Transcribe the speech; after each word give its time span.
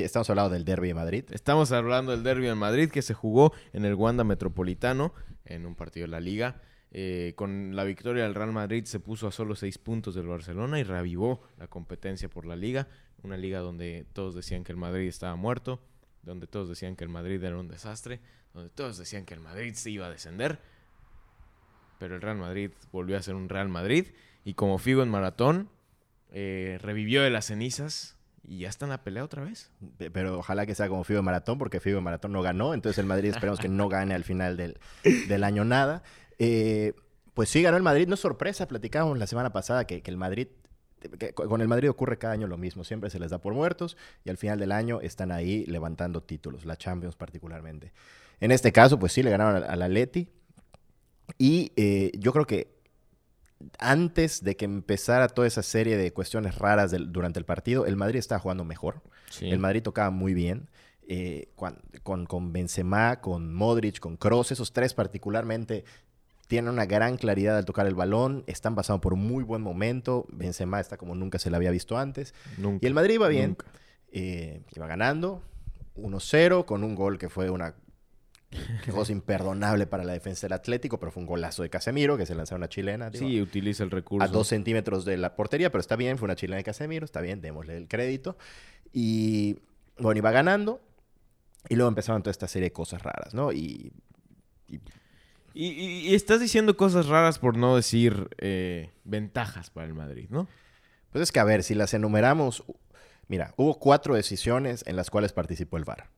Estamos 0.00 0.30
hablando 0.30 0.50
del 0.50 0.64
derby 0.64 0.86
de 0.86 0.94
Madrid. 0.94 1.24
Estamos 1.32 1.72
hablando 1.72 2.12
del 2.12 2.22
derby 2.22 2.46
en 2.46 2.56
Madrid 2.56 2.88
que 2.88 3.02
se 3.02 3.14
jugó 3.14 3.52
en 3.72 3.84
el 3.84 3.94
Wanda 3.94 4.22
Metropolitano 4.22 5.12
en 5.44 5.66
un 5.66 5.74
partido 5.74 6.06
de 6.06 6.12
la 6.12 6.20
Liga. 6.20 6.62
Eh, 6.92 7.32
con 7.34 7.74
la 7.74 7.82
victoria 7.82 8.22
del 8.22 8.36
Real 8.36 8.52
Madrid 8.52 8.84
se 8.84 9.00
puso 9.00 9.26
a 9.26 9.32
solo 9.32 9.56
seis 9.56 9.76
puntos 9.76 10.14
del 10.14 10.28
Barcelona 10.28 10.78
y 10.78 10.84
reavivó 10.84 11.42
la 11.58 11.66
competencia 11.66 12.28
por 12.28 12.46
la 12.46 12.54
Liga. 12.54 12.86
Una 13.24 13.36
liga 13.36 13.58
donde 13.58 14.06
todos 14.12 14.36
decían 14.36 14.62
que 14.62 14.70
el 14.70 14.78
Madrid 14.78 15.08
estaba 15.08 15.34
muerto, 15.34 15.80
donde 16.22 16.46
todos 16.46 16.68
decían 16.68 16.94
que 16.94 17.02
el 17.02 17.10
Madrid 17.10 17.42
era 17.42 17.58
un 17.58 17.66
desastre, 17.66 18.20
donde 18.54 18.70
todos 18.70 18.98
decían 18.98 19.24
que 19.24 19.34
el 19.34 19.40
Madrid 19.40 19.74
se 19.74 19.90
iba 19.90 20.06
a 20.06 20.10
descender. 20.10 20.60
Pero 21.98 22.14
el 22.14 22.22
Real 22.22 22.38
Madrid 22.38 22.70
volvió 22.92 23.16
a 23.16 23.22
ser 23.22 23.34
un 23.34 23.48
Real 23.48 23.68
Madrid 23.68 24.06
y 24.44 24.54
como 24.54 24.78
Figo 24.78 25.02
en 25.02 25.08
maratón, 25.08 25.68
eh, 26.30 26.78
revivió 26.80 27.20
de 27.20 27.30
las 27.30 27.46
cenizas 27.46 28.17
y 28.42 28.60
ya 28.60 28.68
está 28.68 28.86
en 28.86 28.90
la 28.90 29.02
pelea 29.02 29.24
otra 29.24 29.44
vez. 29.44 29.70
Pero 30.12 30.38
ojalá 30.38 30.66
que 30.66 30.74
sea 30.74 30.88
como 30.88 31.04
Figo 31.04 31.22
Maratón, 31.22 31.58
porque 31.58 31.80
Figo 31.80 32.00
Maratón 32.00 32.32
no 32.32 32.42
ganó. 32.42 32.74
Entonces 32.74 32.98
el 32.98 33.06
Madrid 33.06 33.30
esperamos 33.30 33.60
que 33.60 33.68
no 33.68 33.88
gane 33.88 34.14
al 34.14 34.24
final 34.24 34.56
del, 34.56 34.78
del 35.02 35.44
año 35.44 35.64
nada. 35.64 36.02
Eh, 36.38 36.94
pues 37.34 37.50
sí, 37.50 37.62
ganó 37.62 37.76
el 37.76 37.82
Madrid. 37.82 38.08
No 38.08 38.14
es 38.14 38.20
sorpresa, 38.20 38.66
platicábamos 38.66 39.18
la 39.18 39.26
semana 39.26 39.52
pasada 39.52 39.86
que, 39.86 40.02
el 40.04 40.16
Madrid 40.16 40.48
con 41.34 41.60
el 41.60 41.68
Madrid 41.68 41.88
ocurre 41.88 42.18
cada 42.18 42.32
año 42.32 42.48
lo 42.48 42.58
mismo, 42.58 42.82
siempre 42.82 43.08
se 43.08 43.20
les 43.20 43.30
da 43.30 43.38
por 43.38 43.54
muertos 43.54 43.96
y 44.24 44.30
al 44.30 44.36
final 44.36 44.58
del 44.58 44.72
año 44.72 45.00
están 45.00 45.30
ahí 45.30 45.64
levantando 45.66 46.24
títulos, 46.24 46.64
la 46.64 46.76
Champions 46.76 47.14
particularmente. 47.14 47.92
En 48.40 48.50
este 48.50 48.72
caso, 48.72 48.98
pues 48.98 49.12
sí, 49.12 49.22
le 49.22 49.30
ganaron 49.30 49.62
al 49.62 49.82
Atleti 49.82 50.28
y 51.38 51.72
eh, 51.76 52.10
yo 52.18 52.32
creo 52.32 52.46
que 52.46 52.77
antes 53.78 54.42
de 54.44 54.56
que 54.56 54.64
empezara 54.64 55.28
toda 55.28 55.48
esa 55.48 55.62
serie 55.62 55.96
de 55.96 56.12
cuestiones 56.12 56.56
raras 56.56 56.94
durante 57.08 57.38
el 57.38 57.44
partido, 57.44 57.86
el 57.86 57.96
Madrid 57.96 58.18
estaba 58.18 58.38
jugando 58.38 58.64
mejor. 58.64 59.02
El 59.40 59.58
Madrid 59.58 59.82
tocaba 59.82 60.10
muy 60.10 60.34
bien. 60.34 60.68
Eh, 61.10 61.48
con, 61.56 62.26
con, 62.26 62.52
Benzema, 62.52 63.22
con 63.22 63.54
Modric, 63.54 63.98
con 63.98 64.18
Kroos, 64.18 64.52
esos 64.52 64.74
tres 64.74 64.92
particularmente 64.92 65.84
tienen 66.48 66.70
una 66.70 66.84
gran 66.84 67.16
claridad 67.16 67.56
al 67.56 67.64
tocar 67.64 67.86
el 67.86 67.94
balón, 67.94 68.44
están 68.46 68.74
pasando 68.74 69.00
por 69.00 69.14
un 69.14 69.26
muy 69.26 69.42
buen 69.42 69.62
momento. 69.62 70.26
Benzema 70.30 70.80
está 70.80 70.98
como 70.98 71.14
nunca 71.14 71.38
se 71.38 71.50
le 71.50 71.56
había 71.56 71.70
visto 71.70 71.96
antes. 71.96 72.34
y 72.58 72.86
el 72.86 72.92
Madrid 72.92 73.14
iba 73.14 73.28
bien, 73.28 73.56
eh, 74.12 74.62
iba 74.74 74.86
ganando 74.86 75.42
1-0 75.96 76.64
con 76.64 76.84
un 76.84 76.94
gol 76.94 77.18
que 77.18 77.28
fue 77.28 77.50
una 77.50 77.74
cosa 78.90 79.12
imperdonable 79.12 79.86
para 79.86 80.04
la 80.04 80.12
defensa 80.12 80.46
del 80.46 80.54
Atlético, 80.54 80.98
pero 80.98 81.12
fue 81.12 81.22
un 81.22 81.26
golazo 81.26 81.62
de 81.62 81.70
Casemiro 81.70 82.16
que 82.16 82.26
se 82.26 82.34
lanzaron 82.34 82.62
a 82.62 82.68
chilena. 82.68 83.10
sí, 83.12 83.40
utiliza 83.40 83.84
el 83.84 83.90
recurso. 83.90 84.24
A 84.24 84.28
dos 84.28 84.48
centímetros 84.48 85.04
de 85.04 85.16
la 85.16 85.34
portería, 85.34 85.70
pero 85.70 85.80
está 85.80 85.96
bien, 85.96 86.18
fue 86.18 86.26
una 86.26 86.36
chilena 86.36 86.56
de 86.56 86.64
Casemiro, 86.64 87.04
está 87.04 87.20
bien, 87.20 87.40
démosle 87.40 87.76
el 87.76 87.88
crédito. 87.88 88.36
Y 88.92 89.58
bueno, 89.98 90.18
iba 90.18 90.30
ganando. 90.30 90.80
Y 91.68 91.74
luego 91.74 91.88
empezaron 91.88 92.22
toda 92.22 92.30
esta 92.30 92.48
serie 92.48 92.68
de 92.68 92.72
cosas 92.72 93.02
raras, 93.02 93.34
¿no? 93.34 93.52
Y. 93.52 93.92
y... 95.52 96.14
estás 96.14 96.40
diciendo 96.40 96.76
cosas 96.76 97.06
raras 97.06 97.38
por 97.38 97.56
no 97.56 97.76
decir 97.76 98.28
eh, 98.38 98.90
ventajas 99.04 99.70
para 99.70 99.86
el 99.86 99.94
Madrid, 99.94 100.28
¿no? 100.30 100.48
Pues 101.10 101.22
es 101.22 101.32
que, 101.32 101.40
a 101.40 101.44
ver, 101.44 101.62
si 101.62 101.74
las 101.74 101.92
enumeramos. 101.94 102.64
Mira, 103.26 103.52
hubo 103.56 103.78
cuatro 103.78 104.14
decisiones 104.14 104.82
en 104.86 104.96
las 104.96 105.10
cuales 105.10 105.34
participó 105.34 105.76
el 105.76 105.84
VAR. 105.84 106.08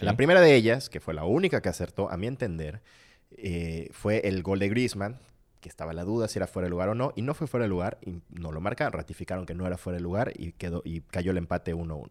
La 0.00 0.16
primera 0.16 0.40
de 0.40 0.54
ellas, 0.54 0.88
que 0.88 1.00
fue 1.00 1.14
la 1.14 1.24
única 1.24 1.60
que 1.60 1.68
acertó, 1.68 2.10
a 2.10 2.16
mi 2.16 2.26
entender, 2.26 2.80
eh, 3.32 3.88
fue 3.92 4.26
el 4.28 4.42
gol 4.42 4.58
de 4.58 4.68
Griezmann, 4.68 5.18
que 5.60 5.68
estaba 5.68 5.92
la 5.92 6.04
duda 6.04 6.28
si 6.28 6.38
era 6.38 6.46
fuera 6.46 6.66
de 6.66 6.70
lugar 6.70 6.88
o 6.88 6.94
no, 6.94 7.12
y 7.14 7.22
no 7.22 7.34
fue 7.34 7.46
fuera 7.46 7.64
de 7.64 7.68
lugar, 7.68 7.98
y 8.02 8.20
no 8.30 8.52
lo 8.52 8.60
marcaron, 8.60 8.92
ratificaron 8.92 9.46
que 9.46 9.54
no 9.54 9.66
era 9.66 9.76
fuera 9.76 9.96
de 9.96 10.02
lugar 10.02 10.32
y, 10.34 10.52
quedó, 10.52 10.82
y 10.84 11.02
cayó 11.02 11.30
el 11.30 11.38
empate 11.38 11.74
1-1. 11.74 12.08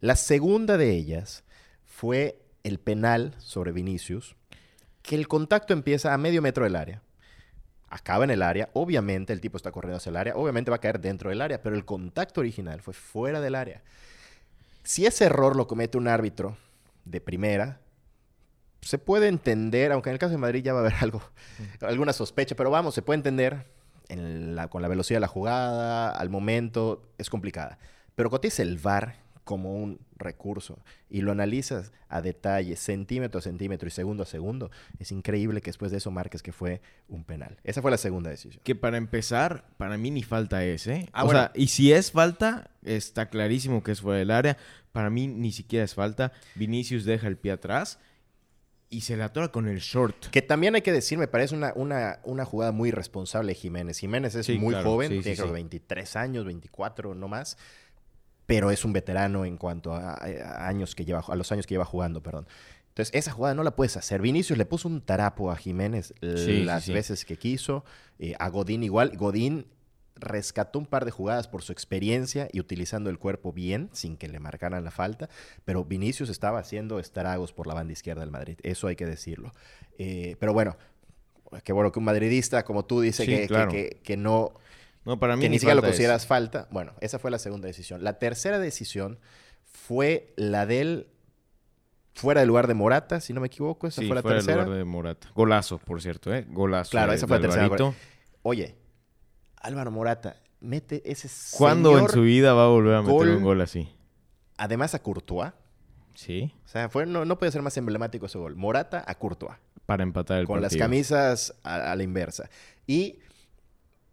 La 0.00 0.16
segunda 0.16 0.76
de 0.76 0.90
ellas 0.90 1.44
fue 1.84 2.40
el 2.62 2.78
penal 2.78 3.34
sobre 3.38 3.72
Vinicius, 3.72 4.36
que 5.02 5.14
el 5.14 5.28
contacto 5.28 5.72
empieza 5.72 6.14
a 6.14 6.18
medio 6.18 6.40
metro 6.40 6.64
del 6.64 6.76
área. 6.76 7.02
Acaba 7.88 8.24
en 8.24 8.30
el 8.30 8.42
área, 8.42 8.70
obviamente 8.72 9.32
el 9.32 9.40
tipo 9.40 9.56
está 9.56 9.70
corriendo 9.70 9.98
hacia 9.98 10.10
el 10.10 10.16
área, 10.16 10.34
obviamente 10.34 10.70
va 10.70 10.76
a 10.76 10.80
caer 10.80 11.00
dentro 11.00 11.30
del 11.30 11.42
área, 11.42 11.62
pero 11.62 11.76
el 11.76 11.84
contacto 11.84 12.40
original 12.40 12.80
fue 12.80 12.94
fuera 12.94 13.40
del 13.40 13.54
área. 13.54 13.82
Si 14.82 15.06
ese 15.06 15.26
error 15.26 15.54
lo 15.56 15.66
comete 15.66 15.98
un 15.98 16.08
árbitro 16.08 16.56
de 17.04 17.20
primera, 17.20 17.80
se 18.80 18.98
puede 18.98 19.28
entender, 19.28 19.92
aunque 19.92 20.10
en 20.10 20.14
el 20.14 20.18
caso 20.18 20.32
de 20.32 20.38
Madrid 20.38 20.62
ya 20.62 20.72
va 20.72 20.80
a 20.80 20.82
haber 20.82 20.94
algo, 21.00 21.22
alguna 21.80 22.12
sospecha, 22.12 22.54
pero 22.54 22.70
vamos, 22.70 22.94
se 22.94 23.02
puede 23.02 23.16
entender 23.16 23.66
con 24.68 24.82
la 24.82 24.88
velocidad 24.88 25.16
de 25.16 25.22
la 25.22 25.28
jugada, 25.28 26.10
al 26.10 26.28
momento, 26.28 27.10
es 27.18 27.30
complicada. 27.30 27.78
Pero 28.14 28.28
cuando 28.28 28.42
tienes 28.42 28.60
el 28.60 28.78
VAR 28.78 29.23
como 29.44 29.74
un 29.74 30.00
recurso 30.16 30.82
y 31.08 31.20
lo 31.20 31.32
analizas 31.32 31.92
a 32.08 32.20
detalle, 32.22 32.76
centímetro 32.76 33.38
a 33.38 33.42
centímetro 33.42 33.86
y 33.86 33.90
segundo 33.90 34.22
a 34.22 34.26
segundo, 34.26 34.70
es 34.98 35.12
increíble 35.12 35.60
que 35.60 35.68
después 35.68 35.90
de 35.92 35.98
eso 35.98 36.10
marques 36.10 36.42
que 36.42 36.52
fue 36.52 36.80
un 37.08 37.24
penal. 37.24 37.58
Esa 37.62 37.82
fue 37.82 37.90
la 37.90 37.98
segunda 37.98 38.30
decisión. 38.30 38.62
Que 38.64 38.74
para 38.74 38.96
empezar, 38.96 39.66
para 39.76 39.98
mí 39.98 40.10
ni 40.10 40.22
falta 40.22 40.64
es, 40.64 40.86
¿eh? 40.86 41.08
Ah, 41.12 41.24
o 41.24 41.30
sea, 41.30 41.52
y 41.54 41.68
si 41.68 41.92
es 41.92 42.10
falta, 42.10 42.70
está 42.82 43.28
clarísimo 43.28 43.82
que 43.82 43.92
es 43.92 44.00
fuera 44.00 44.18
del 44.18 44.30
área, 44.30 44.56
para 44.92 45.10
mí 45.10 45.26
ni 45.26 45.52
siquiera 45.52 45.84
es 45.84 45.94
falta. 45.94 46.32
Vinicius 46.54 47.04
deja 47.04 47.26
el 47.26 47.36
pie 47.36 47.52
atrás 47.52 47.98
y 48.94 49.00
se 49.00 49.16
la 49.16 49.26
atora 49.26 49.48
con 49.48 49.66
el 49.68 49.80
short. 49.80 50.28
Que 50.30 50.40
también 50.40 50.76
hay 50.76 50.82
que 50.82 50.92
decir, 50.92 51.18
me 51.18 51.26
parece 51.26 51.54
una, 51.54 51.72
una, 51.74 52.20
una 52.22 52.44
jugada 52.44 52.70
muy 52.70 52.92
responsable 52.92 53.48
de 53.48 53.54
Jiménez. 53.56 53.98
Jiménez 53.98 54.34
es 54.36 54.48
muy 54.50 54.74
joven, 54.74 55.20
tiene 55.20 55.36
creo 55.36 55.52
23 55.52 56.16
años, 56.16 56.44
24, 56.44 57.14
no 57.14 57.26
más. 57.26 57.58
Pero 58.46 58.70
es 58.70 58.84
un 58.84 58.92
veterano 58.92 59.44
en 59.44 59.56
cuanto 59.56 59.94
a, 59.94 60.16
años 60.66 60.94
que 60.94 61.04
lleva, 61.04 61.24
a 61.26 61.36
los 61.36 61.50
años 61.52 61.66
que 61.66 61.74
lleva 61.74 61.84
jugando, 61.84 62.22
perdón. 62.22 62.46
Entonces, 62.88 63.14
esa 63.14 63.32
jugada 63.32 63.54
no 63.54 63.64
la 63.64 63.74
puedes 63.74 63.96
hacer. 63.96 64.20
Vinicius 64.20 64.56
le 64.56 64.66
puso 64.66 64.86
un 64.86 65.00
tarapo 65.00 65.50
a 65.50 65.56
Jiménez 65.56 66.14
las 66.20 66.88
veces 66.88 67.24
que 67.24 67.36
quiso. 67.36 67.84
Eh, 68.18 68.34
a 68.38 68.48
Godín 68.48 68.84
igual. 68.84 69.16
Godín 69.16 69.66
rescató 70.16 70.78
un 70.78 70.86
par 70.86 71.04
de 71.04 71.10
jugadas 71.10 71.48
por 71.48 71.62
su 71.62 71.72
experiencia 71.72 72.48
y 72.52 72.60
utilizando 72.60 73.10
el 73.10 73.18
cuerpo 73.18 73.52
bien, 73.52 73.90
sin 73.92 74.16
que 74.16 74.28
le 74.28 74.38
marcaran 74.38 74.84
la 74.84 74.90
falta, 74.90 75.28
pero 75.64 75.84
Vinicius 75.84 76.30
estaba 76.30 76.58
haciendo 76.58 76.98
estragos 76.98 77.52
por 77.52 77.66
la 77.66 77.74
banda 77.74 77.92
izquierda 77.92 78.20
del 78.20 78.30
Madrid, 78.30 78.58
eso 78.62 78.86
hay 78.86 78.96
que 78.96 79.06
decirlo. 79.06 79.52
Eh, 79.98 80.36
pero 80.38 80.52
bueno, 80.52 80.76
qué 81.64 81.72
bueno 81.72 81.92
que 81.92 81.98
un 81.98 82.04
madridista 82.04 82.64
como 82.64 82.84
tú 82.84 83.00
dice 83.00 83.26
que, 83.26 83.98
que, 84.02 84.16
no... 84.16 84.52
No, 85.04 85.18
para 85.18 85.36
mí 85.36 85.42
que 85.42 85.48
ni, 85.48 85.58
siquiera 85.58 85.74
lo 85.74 85.82
consideras 85.82 86.26
falta. 86.26 86.68
Bueno, 86.70 86.92
esa 87.00 87.18
fue 87.18 87.30
la 87.30 87.38
segunda 87.38 87.66
decisión. 87.66 88.02
La 88.02 88.18
tercera 88.18 88.58
decisión 88.58 89.18
fue 89.64 90.32
la 90.36 90.66
del 90.66 91.08
fuera 92.14 92.40
del 92.40 92.48
lugar 92.48 92.66
de 92.68 92.74
Morata, 92.74 93.20
si 93.20 93.32
no 93.32 93.40
me 93.40 93.48
equivoco. 93.48 93.86
Esa 93.86 94.02
fue 94.02 94.14
la 94.14 94.22
fuera 94.22 94.38
tercera. 94.38 94.58
Del 94.58 94.64
lugar 94.66 94.78
de 94.78 94.84
Morata. 94.84 95.28
Golazo, 95.34 95.78
por 95.78 96.00
cierto, 96.00 96.32
¿eh? 96.32 96.46
Golazo. 96.48 96.90
Claro, 96.90 97.12
esa 97.12 97.26
fue 97.26 97.38
la 97.38 97.48
tercera. 97.48 97.94
Oye, 98.42 98.76
Álvaro 99.56 99.90
Morata 99.90 100.36
mete 100.60 101.02
ese 101.10 101.28
¿Cuándo 101.56 101.98
en 101.98 102.08
su 102.08 102.22
vida 102.22 102.54
va 102.54 102.64
a 102.64 102.68
volver 102.68 102.94
a 102.94 103.02
meter 103.02 103.28
un 103.28 103.42
gol 103.42 103.60
así? 103.60 103.88
Además 104.56 104.94
a 104.94 105.02
Courtois. 105.02 105.52
Sí. 106.14 106.54
O 106.64 106.68
sea, 106.68 106.88
fue, 106.88 107.06
no, 107.06 107.24
no 107.24 107.38
puede 107.38 107.50
ser 107.50 107.62
más 107.62 107.76
emblemático 107.76 108.26
ese 108.26 108.38
gol. 108.38 108.56
Morata 108.56 109.04
a 109.06 109.14
Courtois. 109.16 109.56
Para 109.86 110.02
empatar 110.02 110.38
el 110.38 110.46
Con 110.46 110.62
las 110.62 110.76
camisas 110.76 111.54
a, 111.62 111.94
la 111.94 112.02
inversa. 112.02 112.48
Y 112.86 113.18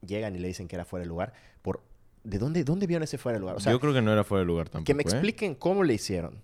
llegan 0.05 0.35
y 0.35 0.39
le 0.39 0.47
dicen 0.47 0.67
que 0.67 0.75
era 0.75 0.85
fuera 0.85 1.03
de 1.03 1.09
lugar. 1.09 1.33
Por, 1.61 1.81
¿De 2.23 2.37
dónde, 2.37 2.63
dónde 2.63 2.87
vieron 2.87 3.03
ese 3.03 3.17
fuera 3.17 3.37
de 3.37 3.41
lugar? 3.41 3.57
Yo 3.57 3.79
creo 3.79 3.93
que 3.93 4.01
no 4.01 4.11
era 4.11 4.23
fuera 4.23 4.41
de 4.41 4.45
lugar 4.45 4.69
tampoco. 4.69 4.85
Que 4.85 4.93
me 4.93 5.01
¿eh? 5.01 5.07
expliquen 5.07 5.55
cómo 5.55 5.83
le 5.83 5.93
hicieron 5.93 6.41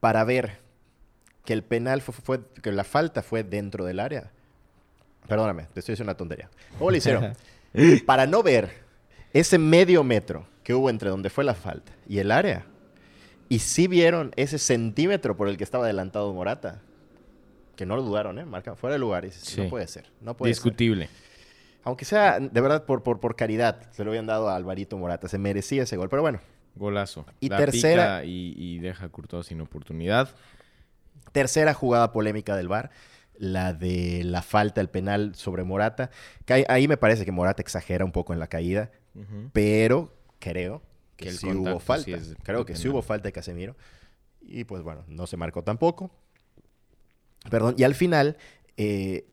para 0.00 0.24
ver 0.24 0.58
que 1.44 1.52
el 1.52 1.62
penal 1.62 2.02
fue, 2.02 2.14
fue, 2.14 2.40
que 2.62 2.70
la 2.72 2.84
falta 2.84 3.22
fue 3.22 3.42
dentro 3.42 3.84
del 3.84 4.00
área. 4.00 4.30
Perdóname, 5.26 5.64
te 5.74 5.80
estoy 5.80 5.92
diciendo 5.92 6.10
una 6.10 6.16
tontería. 6.16 6.48
¿Cómo 6.78 6.90
le 6.90 6.98
hicieron? 6.98 7.34
para 8.06 8.26
no 8.26 8.42
ver 8.42 8.70
ese 9.32 9.58
medio 9.58 10.02
metro 10.02 10.46
que 10.62 10.74
hubo 10.74 10.90
entre 10.90 11.10
donde 11.10 11.30
fue 11.30 11.44
la 11.44 11.54
falta 11.54 11.92
y 12.08 12.18
el 12.18 12.30
área. 12.30 12.66
Y 13.48 13.60
sí 13.60 13.88
vieron 13.88 14.32
ese 14.36 14.58
centímetro 14.58 15.36
por 15.36 15.48
el 15.48 15.56
que 15.56 15.64
estaba 15.64 15.84
adelantado 15.84 16.32
Morata. 16.32 16.82
Que 17.76 17.86
no 17.86 17.96
lo 17.96 18.02
dudaron, 18.02 18.38
¿eh? 18.38 18.44
Marca 18.44 18.74
fuera 18.74 18.94
de 18.94 18.98
lugar. 18.98 19.24
Y 19.24 19.30
no 19.56 19.68
puede 19.68 19.86
ser. 19.86 20.06
No 20.20 20.36
puede 20.36 20.50
Discutible. 20.50 21.08
Aunque 21.88 22.04
sea, 22.04 22.38
de 22.38 22.60
verdad, 22.60 22.84
por, 22.84 23.02
por, 23.02 23.18
por 23.18 23.34
caridad, 23.34 23.90
se 23.92 24.04
lo 24.04 24.10
habían 24.10 24.26
dado 24.26 24.50
a 24.50 24.56
Alvarito 24.56 24.98
Morata. 24.98 25.26
Se 25.26 25.38
merecía 25.38 25.84
ese 25.84 25.96
gol. 25.96 26.10
Pero 26.10 26.20
bueno. 26.20 26.38
Golazo. 26.76 27.24
Y 27.40 27.48
tercera. 27.48 28.24
y, 28.26 28.78
deja 28.78 29.06
a 29.06 29.42
sin 29.42 29.62
oportunidad. 29.62 30.28
Tercera 31.32 31.72
jugada 31.72 32.12
polémica 32.12 32.56
del 32.56 32.68
VAR 32.68 32.90
la 33.38 33.72
de 33.72 34.22
la 34.22 34.42
falta, 34.42 34.82
el 34.82 34.90
penal 34.90 35.34
sobre 35.34 35.64
Morata. 35.64 36.10
Que 36.44 36.66
ahí, 36.68 36.88
me 36.88 36.98
parece 36.98 37.24
que 37.24 37.32
Morata 37.32 37.62
exagera 37.62 38.04
un 38.04 38.12
poco 38.12 38.34
en 38.34 38.38
la 38.38 38.48
caída, 38.48 38.90
pero 39.54 40.12
creo 40.40 40.82
que, 41.16 41.32
sí 41.32 41.46
hubo 41.46 41.80
falta. 41.80 42.18
creo 42.42 42.66
que 42.66 42.76
sí 42.76 42.88
hubo 42.88 43.00
falta 43.00 43.28
de 43.28 43.32
Casemiro. 43.32 43.76
Y 44.42 44.64
pues 44.64 44.82
bueno, 44.82 45.04
no 45.08 45.26
se 45.26 45.38
marcó 45.38 45.64
tampoco. 45.64 46.10
Perdón, 47.48 47.76
y 47.78 47.84
al 47.84 47.94
final, 47.94 48.36
eh, 48.76 49.26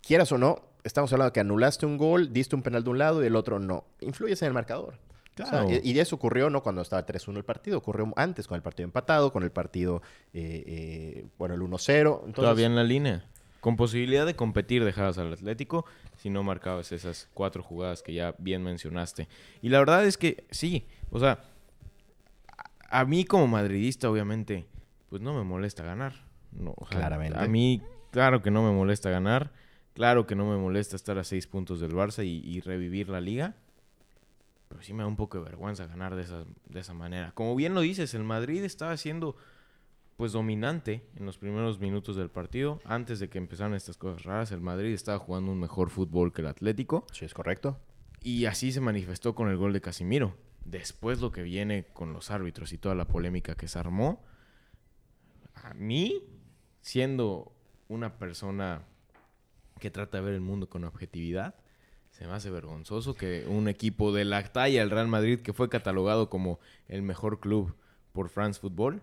quieras 0.00 0.32
o 0.32 0.38
no, 0.38 0.71
estamos 0.84 1.12
hablando 1.12 1.30
de 1.30 1.32
que 1.32 1.40
anulaste 1.40 1.86
un 1.86 1.96
gol, 1.96 2.32
diste 2.32 2.56
un 2.56 2.62
penal 2.62 2.84
de 2.84 2.90
un 2.90 2.98
lado 2.98 3.22
y 3.22 3.26
el 3.26 3.36
otro 3.36 3.58
no. 3.58 3.84
Influyes 4.00 4.42
en 4.42 4.48
el 4.48 4.54
marcador. 4.54 4.98
Claro. 5.34 5.66
y, 5.70 5.98
eso 5.98 6.16
ocurrió 6.16 6.50
no 6.50 6.62
cuando 6.62 6.82
estaba 6.82 7.06
3-1 7.06 7.38
el 7.38 7.44
partido, 7.44 7.78
ocurrió 7.78 8.12
antes 8.16 8.46
con 8.46 8.56
el 8.56 8.62
partido 8.62 8.84
empatado, 8.84 9.32
con 9.32 9.42
el 9.42 9.50
partido, 9.50 10.02
eh, 10.34 10.62
eh, 10.66 11.26
bueno, 11.38 11.54
el 11.54 11.62
1-0. 11.62 12.34
Todavía 12.34 12.66
en 12.66 12.76
la 12.76 12.84
línea. 12.84 13.24
Con 13.60 13.76
posibilidad 13.76 14.26
de 14.26 14.36
competir 14.36 14.84
dejabas 14.84 15.16
al 15.18 15.32
Atlético 15.32 15.86
si 16.16 16.28
no 16.28 16.42
marcabas 16.42 16.92
esas 16.92 17.28
cuatro 17.32 17.62
jugadas 17.62 18.02
que 18.02 18.12
ya 18.12 18.34
bien 18.38 18.62
mencionaste. 18.62 19.28
Y 19.62 19.70
la 19.70 19.78
verdad 19.78 20.04
es 20.04 20.18
que 20.18 20.44
sí, 20.50 20.86
o 21.10 21.18
sea, 21.18 21.44
a 22.90 23.04
mí 23.06 23.24
como 23.24 23.46
madridista 23.46 24.10
obviamente, 24.10 24.66
pues 25.08 25.22
no 25.22 25.32
me 25.32 25.44
molesta 25.44 25.82
ganar. 25.82 26.26
No, 26.50 26.74
Claramente. 26.90 27.38
A 27.38 27.46
mí, 27.46 27.80
claro 28.10 28.42
que 28.42 28.50
no 28.50 28.62
me 28.62 28.72
molesta 28.72 29.08
ganar. 29.08 29.50
Claro 29.94 30.26
que 30.26 30.34
no 30.34 30.48
me 30.48 30.56
molesta 30.56 30.96
estar 30.96 31.18
a 31.18 31.24
seis 31.24 31.46
puntos 31.46 31.80
del 31.80 31.92
Barça 31.92 32.24
y 32.24 32.60
revivir 32.60 33.08
la 33.08 33.20
liga 33.20 33.56
pero 34.72 34.82
sí 34.82 34.94
me 34.94 35.02
da 35.02 35.06
un 35.06 35.16
poco 35.16 35.36
de 35.36 35.44
vergüenza 35.44 35.86
ganar 35.86 36.14
de 36.14 36.22
esa, 36.22 36.46
de 36.70 36.80
esa 36.80 36.94
manera. 36.94 37.32
Como 37.34 37.54
bien 37.54 37.74
lo 37.74 37.82
dices, 37.82 38.14
el 38.14 38.24
Madrid 38.24 38.64
estaba 38.64 38.96
siendo 38.96 39.36
pues 40.16 40.32
dominante 40.32 41.06
en 41.14 41.26
los 41.26 41.36
primeros 41.36 41.78
minutos 41.78 42.16
del 42.16 42.30
partido. 42.30 42.80
Antes 42.86 43.20
de 43.20 43.28
que 43.28 43.36
empezaran 43.36 43.74
estas 43.74 43.98
cosas 43.98 44.22
raras, 44.22 44.50
el 44.50 44.62
Madrid 44.62 44.94
estaba 44.94 45.18
jugando 45.18 45.52
un 45.52 45.60
mejor 45.60 45.90
fútbol 45.90 46.32
que 46.32 46.40
el 46.40 46.46
Atlético. 46.46 47.06
Sí, 47.12 47.26
es 47.26 47.34
correcto. 47.34 47.78
Y 48.22 48.46
así 48.46 48.72
se 48.72 48.80
manifestó 48.80 49.34
con 49.34 49.50
el 49.50 49.58
gol 49.58 49.74
de 49.74 49.82
Casimiro. 49.82 50.38
Después 50.64 51.20
lo 51.20 51.32
que 51.32 51.42
viene 51.42 51.84
con 51.92 52.14
los 52.14 52.30
árbitros 52.30 52.72
y 52.72 52.78
toda 52.78 52.94
la 52.94 53.06
polémica 53.06 53.54
que 53.56 53.68
se 53.68 53.78
armó, 53.78 54.24
a 55.54 55.74
mí, 55.74 56.24
siendo 56.80 57.52
una 57.88 58.16
persona 58.16 58.86
que 59.82 59.90
trata 59.90 60.18
de 60.18 60.24
ver 60.24 60.34
el 60.34 60.40
mundo 60.40 60.68
con 60.68 60.84
objetividad, 60.84 61.56
se 62.12 62.24
me 62.28 62.34
hace 62.34 62.50
vergonzoso 62.50 63.14
que 63.14 63.46
un 63.48 63.66
equipo 63.66 64.12
de 64.12 64.24
la 64.24 64.40
talla, 64.44 64.80
el 64.80 64.90
Real 64.90 65.08
Madrid, 65.08 65.40
que 65.40 65.52
fue 65.52 65.68
catalogado 65.68 66.30
como 66.30 66.60
el 66.86 67.02
mejor 67.02 67.40
club 67.40 67.74
por 68.12 68.28
France 68.28 68.60
Football, 68.60 69.02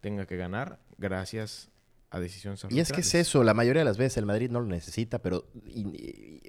tenga 0.00 0.24
que 0.24 0.38
ganar 0.38 0.78
gracias 0.96 1.68
a 2.08 2.18
decisiones 2.18 2.64
Y 2.70 2.80
es 2.80 2.92
que 2.92 3.02
es 3.02 3.14
eso, 3.14 3.44
la 3.44 3.52
mayoría 3.52 3.80
de 3.80 3.84
las 3.84 3.98
veces 3.98 4.16
el 4.16 4.24
Madrid 4.24 4.50
no 4.50 4.60
lo 4.60 4.66
necesita, 4.66 5.18
pero, 5.18 5.44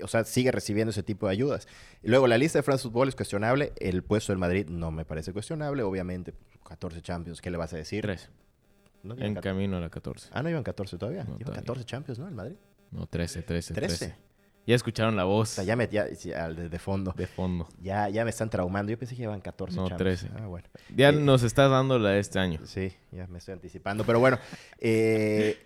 o 0.01 0.07
sea, 0.07 0.23
sigue 0.23 0.49
recibiendo 0.53 0.91
ese 0.91 1.03
tipo 1.03 1.25
de 1.25 1.33
ayudas. 1.33 1.67
Y 2.01 2.07
luego, 2.07 2.27
la 2.27 2.37
lista 2.37 2.59
de 2.59 2.63
France 2.63 2.83
Football 2.83 3.09
es 3.09 3.15
cuestionable, 3.15 3.73
el 3.81 4.01
puesto 4.01 4.31
del 4.31 4.39
Madrid 4.39 4.67
no 4.69 4.91
me 4.91 5.03
parece 5.03 5.33
cuestionable, 5.33 5.83
obviamente, 5.83 6.33
14 6.63 7.01
Champions, 7.01 7.41
¿qué 7.41 7.51
le 7.51 7.57
vas 7.57 7.73
a 7.73 7.75
decir? 7.75 8.01
Tres. 8.01 8.29
en 9.03 9.35
camino 9.35 9.75
a 9.75 9.81
la 9.81 9.89
14. 9.89 10.29
Ah, 10.31 10.41
no 10.41 10.49
iban 10.49 10.63
14 10.63 10.97
todavía. 10.97 11.25
No, 11.25 11.37
14 11.37 11.83
Champions, 11.83 12.17
¿no? 12.17 12.29
El 12.29 12.35
Madrid. 12.35 12.55
No, 12.91 13.07
13, 13.07 13.41
13, 13.41 13.73
13. 13.73 13.97
13. 13.97 14.31
Ya 14.67 14.75
escucharon 14.75 15.15
la 15.15 15.23
voz. 15.23 15.51
O 15.51 15.55
sea, 15.55 15.63
ya 15.63 15.75
metía 15.75 16.05
de, 16.05 16.79
fondo. 16.79 17.13
De 17.17 17.25
fondo. 17.25 17.67
Ya, 17.81 18.09
ya 18.09 18.23
me 18.23 18.29
están 18.29 18.49
traumando. 18.49 18.91
Yo 18.91 18.99
pensé 18.99 19.15
que 19.15 19.23
iban 19.23 19.41
14 19.41 19.75
No, 19.75 19.89
13. 19.89 20.29
Ah, 20.39 20.45
bueno. 20.45 20.67
Ya 20.95 21.09
eh, 21.09 21.13
nos 21.13 21.43
estás 21.43 21.71
dando 21.71 21.97
la 21.97 22.11
de 22.11 22.19
este 22.19 22.37
año. 22.37 22.59
Sí, 22.65 22.93
ya 23.11 23.25
me 23.27 23.39
estoy 23.39 23.53
anticipando. 23.53 24.03
Pero 24.03 24.19
bueno, 24.19 24.37
eh, 24.77 25.57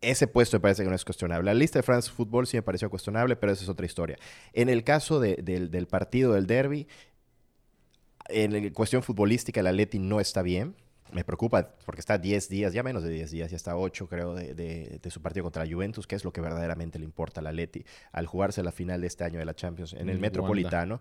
ese 0.00 0.26
puesto 0.26 0.56
me 0.56 0.62
parece 0.62 0.82
que 0.82 0.88
no 0.88 0.96
es 0.96 1.04
cuestionable. 1.04 1.44
La 1.44 1.54
lista 1.54 1.78
de 1.78 1.84
France 1.84 2.10
Football 2.10 2.46
sí 2.46 2.56
me 2.56 2.62
pareció 2.62 2.90
cuestionable, 2.90 3.36
pero 3.36 3.52
esa 3.52 3.62
es 3.62 3.68
otra 3.68 3.86
historia. 3.86 4.18
En 4.52 4.68
el 4.68 4.82
caso 4.82 5.20
del 5.20 5.86
partido 5.86 6.32
del 6.32 6.46
derby, 6.46 6.88
en 8.28 8.70
cuestión 8.70 9.02
futbolística, 9.02 9.60
el 9.60 9.66
Atleti 9.68 9.98
no 9.98 10.18
está 10.18 10.42
bien 10.42 10.74
me 11.14 11.24
preocupa 11.24 11.76
porque 11.86 12.00
está 12.00 12.18
10 12.18 12.48
días, 12.48 12.72
ya 12.72 12.82
menos 12.82 13.04
de 13.04 13.10
10 13.10 13.30
días, 13.30 13.50
ya 13.50 13.56
está 13.56 13.76
8 13.76 14.08
creo 14.08 14.34
de, 14.34 15.00
su 15.08 15.22
partido 15.22 15.44
contra 15.44 15.64
la 15.64 15.72
Juventus, 15.72 16.06
que 16.06 16.16
es 16.16 16.24
lo 16.24 16.32
que 16.32 16.40
verdaderamente 16.40 16.98
le 16.98 17.04
importa 17.04 17.40
a 17.40 17.44
la 17.44 17.52
Leti 17.52 17.84
al 18.12 18.26
jugarse 18.26 18.62
la 18.62 18.72
final 18.72 19.00
de 19.00 19.06
este 19.06 19.24
año 19.24 19.38
de 19.38 19.44
la 19.44 19.54
Champions 19.54 19.92
en 19.94 20.08
el 20.10 20.18
Metropolitano. 20.18 21.00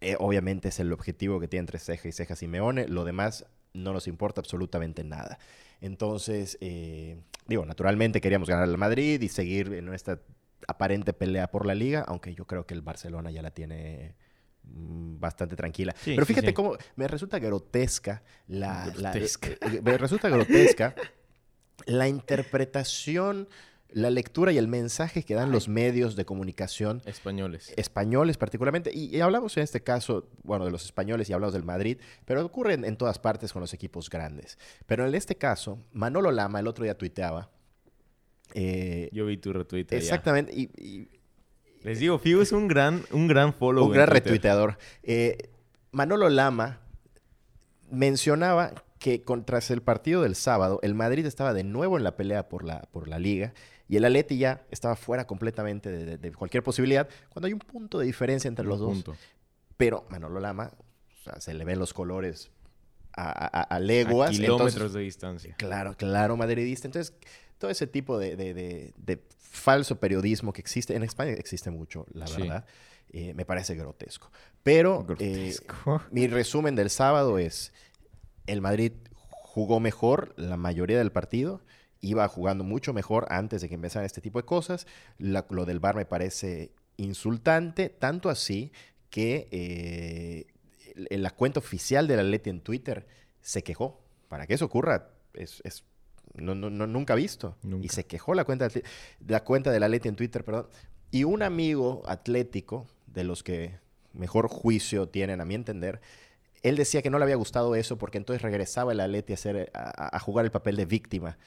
Eh, 0.00 0.16
obviamente 0.18 0.68
es 0.68 0.80
el 0.80 0.92
objetivo 0.92 1.40
que 1.40 1.48
tiene 1.48 1.60
entre 1.60 1.78
Ceja 1.78 2.08
y 2.08 2.12
Ceja 2.12 2.34
Simeone, 2.34 2.88
lo 2.88 3.04
demás 3.04 3.46
no 3.72 3.92
nos 3.92 4.08
importa 4.08 4.40
absolutamente 4.40 5.04
nada. 5.04 5.38
Entonces, 5.80 6.58
eh, 6.60 7.16
digo, 7.46 7.64
naturalmente 7.64 8.20
queríamos 8.20 8.48
ganar 8.48 8.64
al 8.64 8.76
Madrid 8.76 9.22
y 9.22 9.28
seguir 9.28 9.72
en 9.72 9.86
nuestra 9.86 10.20
aparente 10.66 11.12
pelea 11.12 11.50
por 11.50 11.66
la 11.66 11.74
liga, 11.74 12.04
aunque 12.06 12.34
yo 12.34 12.46
creo 12.46 12.66
que 12.66 12.74
el 12.74 12.82
Barcelona 12.82 13.30
ya 13.30 13.42
la 13.42 13.52
tiene 13.52 14.14
Mm, 14.14 14.23
bastante 14.64 15.56
tranquila. 15.56 15.94
Pero 16.04 16.26
fíjate 16.26 16.54
cómo 16.54 16.76
me 16.96 17.08
resulta 17.08 17.38
grotesca 17.38 18.22
la, 18.46 18.92
eh, 19.14 19.80
me 19.82 19.98
resulta 19.98 20.28
grotesca 20.28 20.94
la 21.86 22.08
interpretación, 22.08 23.48
la 23.88 24.10
lectura 24.10 24.52
y 24.52 24.58
el 24.58 24.68
mensaje 24.68 25.22
que 25.22 25.34
dan 25.34 25.50
los 25.50 25.68
medios 25.68 26.16
de 26.16 26.24
comunicación 26.24 27.00
españoles. 27.06 27.72
Españoles 27.76 28.36
particularmente. 28.36 28.90
Y, 28.92 29.20
hablamos 29.20 29.56
en 29.56 29.62
este 29.62 29.82
caso, 29.82 30.28
bueno, 30.42 30.64
de 30.64 30.70
los 30.70 30.84
españoles 30.84 31.30
y 31.30 31.32
hablamos 31.32 31.54
del 31.54 31.64
Madrid, 31.64 31.98
pero 32.24 32.44
ocurre 32.44 32.74
en, 32.74 32.96
todas 32.96 33.18
partes 33.18 33.52
con 33.52 33.60
los 33.60 33.72
equipos 33.72 34.10
grandes. 34.10 34.58
Pero 34.86 35.06
en 35.06 35.14
este 35.14 35.36
caso, 35.36 35.78
Manolo 35.92 36.30
Lama 36.32 36.60
el 36.60 36.66
otro 36.66 36.84
día 36.84 36.98
tuiteaba. 36.98 37.50
Eh, 38.52 39.08
Yo 39.12 39.26
vi 39.26 39.38
tu 39.38 39.52
retweet. 39.52 39.86
Exactamente. 39.90 40.52
y 40.54 41.08
les 41.84 41.98
digo, 41.98 42.18
Figo 42.18 42.42
es 42.42 42.50
un 42.50 42.66
gran, 42.66 43.04
un 43.12 43.28
gran 43.28 43.52
follow. 43.52 43.84
Un 43.84 43.92
gran 43.92 44.08
retuiteador. 44.08 44.78
Eh, 45.02 45.50
Manolo 45.92 46.28
Lama 46.30 46.80
mencionaba 47.90 48.72
que 48.98 49.22
contra 49.22 49.60
el 49.68 49.82
partido 49.82 50.22
del 50.22 50.34
sábado, 50.34 50.80
el 50.82 50.94
Madrid 50.94 51.26
estaba 51.26 51.52
de 51.52 51.62
nuevo 51.62 51.98
en 51.98 52.04
la 52.04 52.16
pelea 52.16 52.48
por 52.48 52.64
la, 52.64 52.82
por 52.90 53.06
la 53.06 53.18
liga 53.18 53.52
y 53.86 53.96
el 53.96 54.04
Atleti 54.06 54.38
ya 54.38 54.64
estaba 54.70 54.96
fuera 54.96 55.26
completamente 55.26 56.16
de, 56.16 56.32
cualquier 56.32 56.62
posibilidad, 56.62 57.06
cuando 57.28 57.48
hay 57.48 57.52
un 57.52 57.58
punto 57.58 57.98
de 57.98 58.06
diferencia 58.06 58.48
entre 58.48 58.64
los 58.64 58.80
dos. 58.80 59.04
Pero 59.76 60.06
Manolo 60.08 60.40
Lama, 60.40 60.72
se 61.38 61.52
le 61.52 61.64
ven 61.64 61.78
los 61.78 61.92
colores 61.92 62.50
a, 63.16 63.78
leguas. 63.80 64.30
kilómetros 64.30 64.92
de 64.92 65.00
distancia. 65.00 65.54
Claro, 65.56 65.96
claro, 65.96 66.36
madridista. 66.36 66.88
Entonces, 66.88 67.14
todo 67.58 67.70
ese 67.70 67.86
tipo 67.86 68.18
de, 68.18 68.92
falso 69.38 70.00
periodismo 70.00 70.52
que 70.52 70.60
existe. 70.60 70.96
En 70.96 71.02
España 71.02 71.32
existe 71.32 71.70
mucho, 71.70 72.06
la 72.12 72.26
verdad. 72.26 72.64
Eh, 73.10 73.32
me 73.34 73.44
parece 73.44 73.76
grotesco. 73.76 74.30
Pero 74.62 75.06
eh, 75.20 75.54
mi 76.10 76.26
resumen 76.26 76.74
del 76.74 76.90
sábado 76.90 77.38
es, 77.38 77.72
el 78.46 78.60
Madrid 78.60 78.92
jugó 79.14 79.78
mejor 79.78 80.34
la 80.36 80.56
mayoría 80.56 80.98
del 80.98 81.12
partido, 81.12 81.60
iba 82.00 82.26
jugando 82.26 82.64
mucho 82.64 82.92
mejor 82.92 83.26
antes 83.30 83.62
de 83.62 83.68
que 83.68 83.76
empezaran 83.76 84.04
este 84.04 84.20
tipo 84.20 84.40
de 84.40 84.44
cosas. 84.44 84.86
lo 85.18 85.64
del 85.64 85.78
bar 85.78 85.94
me 85.94 86.06
parece 86.06 86.72
insultante, 86.96 87.88
tanto 87.88 88.30
así 88.30 88.72
que 89.10 89.48
eh, 89.52 90.46
la 90.94 91.30
cuenta 91.30 91.58
oficial 91.58 92.06
de 92.06 92.16
la 92.16 92.22
Leti 92.22 92.50
en 92.50 92.60
Twitter 92.60 93.06
se 93.40 93.62
quejó. 93.62 94.00
Para 94.28 94.46
que 94.46 94.54
eso 94.54 94.64
ocurra, 94.64 95.10
es 95.34 95.62
no, 96.34 96.54
no, 96.54 96.86
nunca 96.86 97.14
visto. 97.14 97.56
Y 97.80 97.88
se 97.88 98.04
quejó 98.04 98.34
la 98.34 98.44
cuenta, 98.44 98.68
de, 98.68 98.82
la 99.26 99.44
cuenta 99.44 99.70
de 99.70 99.80
la 99.80 99.88
Leti 99.88 100.08
en 100.08 100.16
Twitter, 100.16 100.44
perdón. 100.44 100.68
Y 101.10 101.24
un 101.24 101.42
amigo 101.42 102.02
atlético, 102.06 102.86
de 103.06 103.24
los 103.24 103.42
que 103.44 103.78
mejor 104.12 104.48
juicio 104.48 105.08
tienen, 105.08 105.40
a 105.40 105.44
mi 105.44 105.54
entender, 105.54 106.00
él 106.62 106.76
decía 106.76 107.02
que 107.02 107.10
no 107.10 107.18
le 107.18 107.24
había 107.24 107.36
gustado 107.36 107.74
eso 107.76 107.98
porque 107.98 108.18
entonces 108.18 108.42
regresaba 108.42 108.92
el 108.92 109.00
Atleti 109.00 109.32
a, 109.32 109.34
hacer, 109.34 109.70
a, 109.74 110.18
jugar 110.18 110.44
el 110.44 110.50
papel 110.50 110.76
de 110.76 110.86
víctima. 110.86 111.38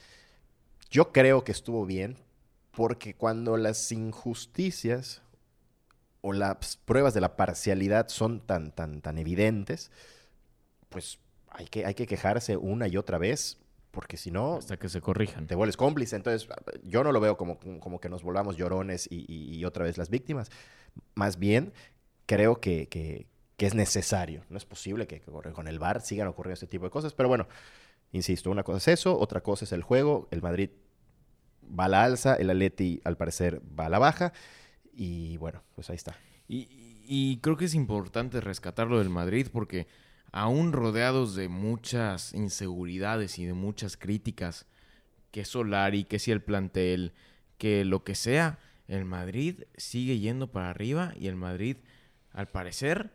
Yo 0.90 1.12
creo 1.12 1.44
que 1.44 1.52
estuvo 1.52 1.84
bien 1.84 2.16
porque 2.70 3.14
cuando 3.14 3.56
las 3.56 3.90
injusticias 3.92 5.22
o 6.20 6.32
las 6.32 6.76
pruebas 6.76 7.14
de 7.14 7.20
la 7.20 7.36
parcialidad 7.36 8.08
son 8.08 8.40
tan, 8.40 8.72
tan, 8.72 9.00
tan 9.00 9.18
evidentes, 9.18 9.90
pues 10.88 11.18
hay 11.50 11.66
que, 11.66 11.86
hay 11.86 11.94
que 11.94 12.06
quejarse 12.06 12.56
una 12.56 12.88
y 12.88 12.96
otra 12.96 13.18
vez 13.18 13.58
porque 13.90 14.16
si 14.16 14.30
no... 14.30 14.56
Hasta 14.56 14.76
que 14.76 14.88
se 14.88 15.00
corrijan. 15.00 15.46
Te 15.46 15.54
vuelves 15.54 15.76
cómplice. 15.76 16.16
Entonces, 16.16 16.48
yo 16.84 17.02
no 17.02 17.12
lo 17.12 17.20
veo 17.20 17.36
como, 17.36 17.58
como 17.58 18.00
que 18.00 18.08
nos 18.08 18.22
volvamos 18.22 18.56
llorones 18.56 19.08
y, 19.10 19.64
otra 19.64 19.84
vez 19.84 19.98
las 19.98 20.10
víctimas. 20.10 20.50
Más 21.14 21.38
bien, 21.38 21.72
creo 22.26 22.60
que, 22.60 22.86
que, 22.88 23.26
es 23.58 23.74
necesario. 23.74 24.44
No 24.50 24.56
es 24.56 24.64
posible 24.64 25.06
que, 25.06 25.20
con 25.20 25.68
el 25.68 25.78
VAR 25.78 26.00
sigan 26.00 26.28
ocurriendo 26.28 26.54
este 26.54 26.66
tipo 26.66 26.84
de 26.84 26.90
cosas. 26.90 27.14
Pero 27.14 27.28
bueno, 27.28 27.48
insisto, 28.12 28.50
una 28.50 28.62
cosa 28.62 28.78
es 28.78 29.00
eso, 29.00 29.18
otra 29.18 29.40
cosa 29.40 29.64
es 29.64 29.72
el 29.72 29.82
juego. 29.82 30.28
El 30.30 30.42
Madrid 30.42 30.70
va 31.68 31.86
a 31.86 31.88
la 31.88 32.04
alza, 32.04 32.36
el 32.36 32.50
Atleti 32.50 33.00
al 33.04 33.16
parecer 33.16 33.60
va 33.78 33.86
a 33.86 33.88
la 33.88 33.98
baja. 33.98 34.32
Y 34.98 35.36
bueno, 35.36 35.62
pues 35.76 35.90
ahí 35.90 35.96
está. 35.96 36.16
Y, 36.48 37.38
creo 37.40 37.56
que 37.56 37.66
es 37.66 37.74
importante 37.74 38.40
rescatarlo 38.40 38.98
del 38.98 39.10
Madrid 39.10 39.46
porque 39.52 39.86
aún 40.32 40.72
rodeados 40.72 41.36
de 41.36 41.48
muchas 41.48 42.34
inseguridades 42.34 43.38
y 43.38 43.44
de 43.44 43.54
muchas 43.54 43.96
críticas, 43.96 44.66
que 45.30 45.44
Solari, 45.44 46.02
que 46.02 46.18
si 46.18 46.32
el 46.32 46.42
plantel, 46.42 47.12
que 47.58 47.84
lo 47.84 48.02
que 48.02 48.16
sea, 48.16 48.58
el 48.88 49.04
Madrid 49.04 49.62
sigue 49.76 50.18
yendo 50.18 50.50
para 50.50 50.70
arriba 50.70 51.12
y 51.16 51.28
el 51.28 51.36
Madrid, 51.36 51.76
al 52.32 52.48
parecer, 52.48 53.12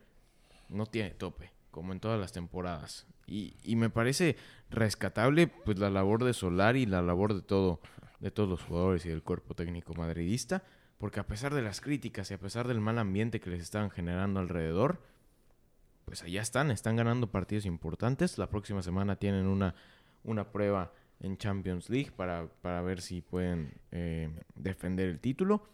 no 0.69 0.85
tiene 0.85 1.09
tope, 1.09 1.51
como 1.69 1.91
en 1.91 1.99
todas 1.99 2.19
las 2.19 2.31
temporadas. 2.31 3.07
Y, 3.27 3.57
y 3.61 3.75
me 3.75 3.89
parece 3.89 4.37
rescatable 4.69 5.47
pues 5.47 5.79
la 5.79 5.89
labor 5.89 6.23
de 6.23 6.33
Solari 6.33 6.83
y 6.83 6.85
la 6.85 7.01
labor 7.01 7.33
de 7.33 7.41
todo, 7.41 7.81
de 8.21 8.31
todos 8.31 8.47
los 8.47 8.61
jugadores 8.61 9.05
y 9.05 9.09
del 9.09 9.21
cuerpo 9.21 9.53
técnico 9.53 9.93
madridista, 9.95 10.63
porque 11.03 11.19
a 11.19 11.27
pesar 11.27 11.53
de 11.53 11.62
las 11.62 11.81
críticas 11.81 12.31
y 12.31 12.33
a 12.33 12.38
pesar 12.38 12.65
del 12.65 12.79
mal 12.79 12.98
ambiente 12.98 13.41
que 13.41 13.50
les 13.50 13.62
estaban 13.62 13.91
generando 13.91 14.39
alrededor, 14.39 15.01
pues 16.05 16.24
allá 16.24 16.41
están, 16.41 16.72
están 16.72 16.95
ganando 16.95 17.29
partidos 17.29 17.65
importantes. 17.65 18.38
La 18.38 18.48
próxima 18.48 18.81
semana 18.81 19.17
tienen 19.17 19.48
una, 19.48 19.75
una 20.24 20.50
prueba 20.50 20.93
en 21.19 21.38
Champions 21.38 21.89
League 21.89 22.13
para, 22.15 22.48
para 22.62 22.81
ver 22.81 23.01
si 23.01 23.19
pueden 23.19 23.74
eh, 23.91 24.29
defender 24.55 25.10
el 25.10 25.19
título. 25.19 25.67